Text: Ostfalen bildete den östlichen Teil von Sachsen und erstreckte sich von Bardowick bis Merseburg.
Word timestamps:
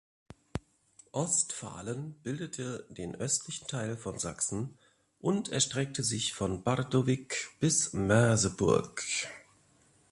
Ostfalen 1.11 2.15
bildete 2.23 2.87
den 2.89 3.13
östlichen 3.13 3.67
Teil 3.67 3.95
von 3.97 4.17
Sachsen 4.17 4.79
und 5.19 5.49
erstreckte 5.49 6.03
sich 6.03 6.33
von 6.33 6.63
Bardowick 6.63 7.49
bis 7.59 7.93
Merseburg. 7.93 9.03